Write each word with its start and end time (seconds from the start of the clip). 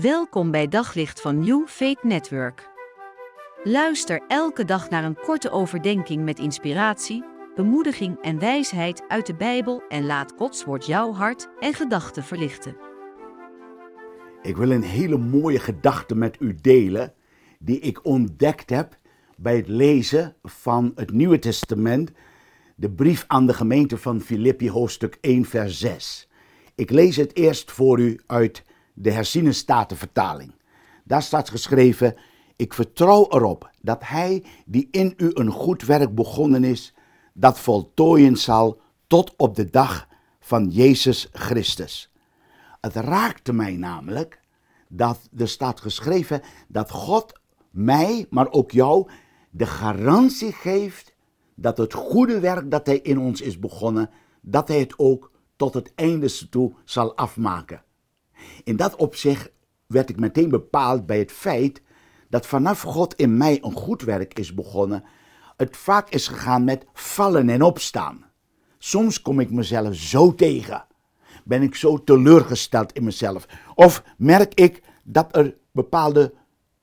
Welkom 0.00 0.50
bij 0.50 0.68
Daglicht 0.68 1.20
van 1.20 1.38
New 1.38 1.66
Faith 1.66 2.02
Network. 2.02 2.68
Luister 3.64 4.22
elke 4.28 4.64
dag 4.64 4.90
naar 4.90 5.04
een 5.04 5.16
korte 5.16 5.50
overdenking 5.50 6.24
met 6.24 6.38
inspiratie, 6.38 7.24
bemoediging 7.54 8.18
en 8.20 8.38
wijsheid 8.38 9.02
uit 9.08 9.26
de 9.26 9.34
Bijbel 9.34 9.82
en 9.88 10.06
laat 10.06 10.32
Gods 10.36 10.64
woord 10.64 10.86
jouw 10.86 11.12
hart 11.12 11.48
en 11.60 11.74
gedachten 11.74 12.24
verlichten. 12.24 12.76
Ik 14.42 14.56
wil 14.56 14.70
een 14.70 14.82
hele 14.82 15.18
mooie 15.18 15.58
gedachte 15.58 16.14
met 16.14 16.36
u 16.40 16.54
delen 16.60 17.12
die 17.58 17.78
ik 17.78 18.04
ontdekt 18.04 18.70
heb 18.70 18.98
bij 19.36 19.56
het 19.56 19.68
lezen 19.68 20.36
van 20.42 20.92
het 20.94 21.12
Nieuwe 21.12 21.38
Testament, 21.38 22.10
de 22.76 22.90
brief 22.90 23.24
aan 23.26 23.46
de 23.46 23.54
gemeente 23.54 23.98
van 23.98 24.20
Filippi, 24.20 24.70
hoofdstuk 24.70 25.18
1, 25.20 25.44
vers 25.44 25.78
6. 25.78 26.28
Ik 26.74 26.90
lees 26.90 27.16
het 27.16 27.36
eerst 27.36 27.70
voor 27.70 28.00
u 28.00 28.20
uit 28.26 28.64
de 28.94 29.10
herziene 29.10 29.52
statenvertaling. 29.52 30.54
Daar 31.04 31.22
staat 31.22 31.50
geschreven: 31.50 32.16
Ik 32.56 32.74
vertrouw 32.74 33.26
erop 33.30 33.70
dat 33.80 34.00
Hij 34.04 34.44
die 34.66 34.88
in 34.90 35.14
u 35.16 35.30
een 35.32 35.50
goed 35.50 35.82
werk 35.82 36.14
begonnen 36.14 36.64
is, 36.64 36.94
dat 37.32 37.58
voltooien 37.58 38.36
zal 38.36 38.80
tot 39.06 39.34
op 39.36 39.54
de 39.54 39.70
dag 39.70 40.08
van 40.40 40.68
Jezus 40.68 41.28
Christus. 41.32 42.12
Het 42.80 42.94
raakte 42.94 43.52
mij 43.52 43.76
namelijk 43.76 44.40
dat 44.88 45.28
er 45.36 45.48
staat 45.48 45.80
geschreven 45.80 46.42
dat 46.68 46.90
God 46.90 47.40
mij, 47.70 48.26
maar 48.30 48.50
ook 48.50 48.70
jou, 48.70 49.10
de 49.50 49.66
garantie 49.66 50.52
geeft 50.52 51.14
dat 51.54 51.76
het 51.76 51.94
goede 51.94 52.40
werk 52.40 52.70
dat 52.70 52.86
Hij 52.86 52.98
in 52.98 53.18
ons 53.18 53.40
is 53.40 53.58
begonnen, 53.58 54.10
dat 54.40 54.68
Hij 54.68 54.78
het 54.78 54.98
ook 54.98 55.30
tot 55.56 55.74
het 55.74 55.92
einde 55.94 56.48
toe 56.48 56.72
zal 56.84 57.16
afmaken. 57.16 57.82
In 58.64 58.76
dat 58.76 58.96
opzicht 58.96 59.50
werd 59.86 60.10
ik 60.10 60.18
meteen 60.18 60.48
bepaald 60.48 61.06
bij 61.06 61.18
het 61.18 61.32
feit 61.32 61.82
dat 62.28 62.46
vanaf 62.46 62.80
God 62.80 63.14
in 63.14 63.36
mij 63.36 63.58
een 63.62 63.72
goed 63.72 64.02
werk 64.02 64.38
is 64.38 64.54
begonnen, 64.54 65.04
het 65.56 65.76
vaak 65.76 66.10
is 66.10 66.28
gegaan 66.28 66.64
met 66.64 66.86
vallen 66.92 67.48
en 67.48 67.62
opstaan. 67.62 68.24
Soms 68.78 69.22
kom 69.22 69.40
ik 69.40 69.50
mezelf 69.50 69.94
zo 69.94 70.34
tegen. 70.34 70.86
Ben 71.44 71.62
ik 71.62 71.74
zo 71.74 72.04
teleurgesteld 72.04 72.92
in 72.92 73.04
mezelf? 73.04 73.46
Of 73.74 74.02
merk 74.16 74.54
ik 74.54 74.82
dat 75.02 75.36
er 75.36 75.56
bepaalde 75.72 76.34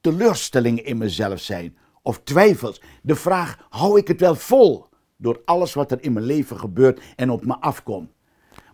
teleurstellingen 0.02 0.86
in 0.86 0.98
mezelf 0.98 1.40
zijn? 1.40 1.78
Of 2.02 2.22
twijfels? 2.24 2.82
De 3.02 3.16
vraag: 3.16 3.66
hou 3.70 3.98
ik 3.98 4.08
het 4.08 4.20
wel 4.20 4.36
vol 4.36 4.88
door 5.18 5.42
alles 5.46 5.74
wat 5.74 5.92
er 5.92 6.04
in 6.04 6.14
mijn 6.14 6.26
leven 6.26 6.60
gebeurt 6.60 7.02
en 7.16 7.30
op 7.30 7.46
me 7.46 7.60
afkomt? 7.60 8.12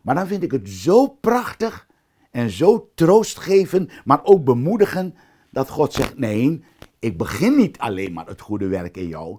Maar 0.02 0.15
dan 0.15 0.27
vind 0.27 0.43
ik 0.43 0.52
het 0.52 0.69
zo 0.69 1.08
prachtig 1.08 1.86
en 2.31 2.50
zo 2.50 2.92
troostgevend, 2.95 3.92
maar 4.06 4.20
ook 4.23 4.44
bemoedigend, 4.44 5.16
dat 5.52 5.70
God 5.70 5.94
zegt: 5.94 6.17
Nee, 6.17 6.64
ik 7.00 7.17
begin 7.17 7.56
niet 7.56 7.78
alleen 7.78 8.14
maar 8.14 8.28
het 8.28 8.42
goede 8.42 8.67
werk 8.67 8.97
in 8.97 9.08
jou. 9.08 9.38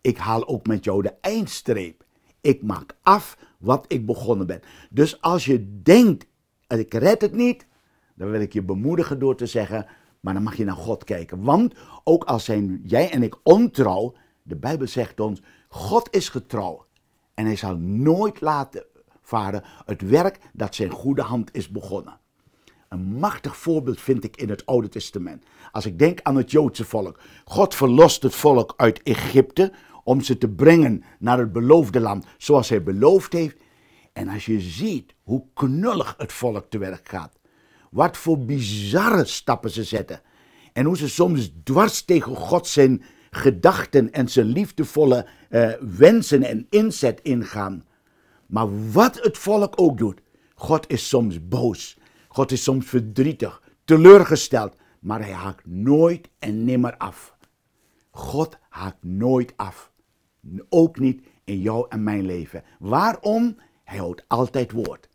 Ik 0.00 0.16
haal 0.16 0.48
ook 0.48 0.66
met 0.66 0.84
jou 0.84 1.02
de 1.02 1.14
eindstreep. 1.20 2.04
Ik 2.40 2.62
maak 2.62 2.96
af 3.02 3.38
wat 3.58 3.84
ik 3.88 4.06
begonnen 4.06 4.46
ben. 4.46 4.60
Dus 4.90 5.20
als 5.20 5.44
je 5.44 5.82
denkt: 5.82 6.26
Ik 6.68 6.94
red 6.94 7.20
het 7.20 7.34
niet, 7.34 7.66
dan 8.14 8.30
wil 8.30 8.40
ik 8.40 8.52
je 8.52 8.62
bemoedigen 8.62 9.18
door 9.18 9.36
te 9.36 9.46
zeggen: 9.46 9.86
Maar 10.20 10.34
dan 10.34 10.42
mag 10.42 10.56
je 10.56 10.64
naar 10.64 10.76
God 10.76 11.04
kijken. 11.04 11.42
Want 11.42 11.74
ook 12.04 12.24
al 12.24 12.38
zijn 12.38 12.80
jij 12.84 13.10
en 13.10 13.22
ik 13.22 13.36
ontrouw, 13.42 14.14
de 14.42 14.56
Bijbel 14.56 14.86
zegt 14.86 15.20
ons: 15.20 15.42
God 15.68 16.08
is 16.10 16.28
getrouw. 16.28 16.86
En 17.34 17.44
hij 17.44 17.56
zal 17.56 17.76
nooit 17.76 18.40
laten 18.40 18.84
varen 19.22 19.64
het 19.84 20.02
werk 20.02 20.38
dat 20.52 20.74
zijn 20.74 20.90
goede 20.90 21.22
hand 21.22 21.54
is 21.54 21.68
begonnen. 21.68 22.20
Een 22.88 23.18
machtig 23.18 23.56
voorbeeld 23.56 24.00
vind 24.00 24.24
ik 24.24 24.36
in 24.36 24.48
het 24.48 24.66
Oude 24.66 24.88
Testament. 24.88 25.44
Als 25.70 25.86
ik 25.86 25.98
denk 25.98 26.20
aan 26.22 26.36
het 26.36 26.50
Joodse 26.50 26.84
volk. 26.84 27.18
God 27.44 27.74
verlost 27.74 28.22
het 28.22 28.34
volk 28.34 28.74
uit 28.76 29.02
Egypte 29.02 29.72
om 30.04 30.20
ze 30.20 30.38
te 30.38 30.48
brengen 30.48 31.04
naar 31.18 31.38
het 31.38 31.52
beloofde 31.52 32.00
land 32.00 32.26
zoals 32.38 32.68
hij 32.68 32.82
beloofd 32.82 33.32
heeft. 33.32 33.56
En 34.12 34.28
als 34.28 34.46
je 34.46 34.60
ziet 34.60 35.14
hoe 35.22 35.44
knullig 35.54 36.14
het 36.18 36.32
volk 36.32 36.66
te 36.68 36.78
werk 36.78 37.08
gaat. 37.08 37.38
Wat 37.90 38.16
voor 38.16 38.38
bizarre 38.38 39.24
stappen 39.24 39.70
ze 39.70 39.84
zetten. 39.84 40.20
En 40.72 40.84
hoe 40.84 40.96
ze 40.96 41.08
soms 41.08 41.52
dwars 41.64 42.02
tegen 42.02 42.36
God 42.36 42.66
zijn 42.66 43.02
gedachten 43.30 44.12
en 44.12 44.28
zijn 44.28 44.46
liefdevolle 44.46 45.26
uh, 45.50 45.72
wensen 45.80 46.42
en 46.42 46.66
inzet 46.70 47.20
ingaan. 47.22 47.84
Maar 48.52 48.90
wat 48.92 49.22
het 49.22 49.38
volk 49.38 49.80
ook 49.80 49.98
doet, 49.98 50.20
God 50.54 50.90
is 50.90 51.08
soms 51.08 51.48
boos. 51.48 51.98
God 52.28 52.52
is 52.52 52.62
soms 52.62 52.86
verdrietig, 52.86 53.62
teleurgesteld, 53.84 54.76
maar 55.00 55.20
hij 55.20 55.32
haakt 55.32 55.66
nooit 55.66 56.28
en 56.38 56.64
nimmer 56.64 56.96
af. 56.96 57.36
God 58.10 58.58
haakt 58.68 59.04
nooit 59.04 59.52
af. 59.56 59.92
Ook 60.68 60.98
niet 60.98 61.26
in 61.44 61.60
jou 61.60 61.86
en 61.88 62.02
mijn 62.02 62.26
leven. 62.26 62.64
Waarom? 62.78 63.56
Hij 63.84 63.98
houdt 63.98 64.24
altijd 64.28 64.72
woord. 64.72 65.08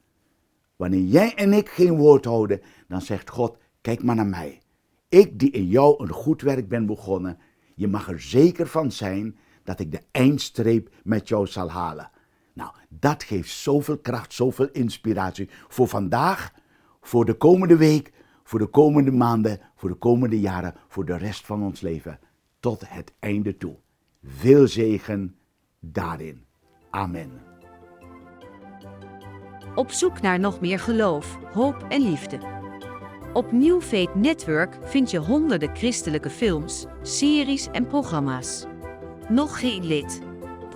Wanneer 0.76 1.04
jij 1.04 1.36
en 1.36 1.54
ik 1.54 1.70
geen 1.70 1.98
woord 1.98 2.26
houden, 2.26 2.62
dan 2.88 3.02
zegt 3.02 3.30
God: 3.30 3.58
Kijk 3.82 4.04
maar 4.04 4.16
naar 4.16 4.28
mij. 4.28 4.62
Ik 5.10 5.40
die 5.40 5.52
in 5.52 5.68
jou 5.68 6.04
een 6.04 6.12
goed 6.12 6.42
werk 6.42 6.68
ben 6.68 6.86
begonnen, 6.86 7.38
je 7.76 7.88
mag 7.88 8.10
er 8.10 8.22
zeker 8.22 8.68
van 8.68 8.92
zijn 8.92 9.38
dat 9.64 9.80
ik 9.80 9.92
de 9.92 10.02
eindstreep 10.12 10.90
met 11.04 11.28
jou 11.28 11.48
zal 11.48 11.70
halen. 11.70 12.12
Nou, 12.58 12.72
dat 12.90 13.24
geeft 13.24 13.50
zoveel 13.50 13.98
kracht, 13.98 14.34
zoveel 14.34 14.70
inspiratie 14.72 15.50
voor 15.68 15.88
vandaag, 15.88 16.54
voor 17.02 17.26
de 17.26 17.34
komende 17.34 17.78
week, 17.78 18.12
voor 18.44 18.60
de 18.60 18.68
komende 18.68 19.12
maanden, 19.12 19.60
voor 19.76 19.90
de 19.90 19.96
komende 19.96 20.40
jaren, 20.40 20.76
voor 20.88 21.06
de 21.06 21.18
rest 21.18 21.46
van 21.46 21.64
ons 21.64 21.82
leven, 21.82 22.20
tot 22.60 22.84
het 22.86 23.14
einde 23.20 23.58
toe. 23.58 23.76
Veel 24.24 24.68
zegen 24.68 25.36
daarin. 25.80 26.46
Amen. 26.90 27.32
Op 29.76 29.92
zoek 29.92 30.22
naar 30.22 30.40
nog 30.40 30.60
meer 30.62 30.80
geloof, 30.80 31.38
hoop 31.54 31.86
en 31.90 32.02
liefde. 32.02 32.40
Op 33.34 33.52
New 33.52 33.82
Network 34.14 34.78
vind 34.84 35.12
je 35.12 35.18
honderden 35.18 35.76
christelijke 35.76 36.30
films, 36.30 36.86
series 37.02 37.68
en 37.72 37.88
programma's. 37.88 38.66
Nog 39.30 39.60
geen 39.60 39.86
lid? 39.86 40.27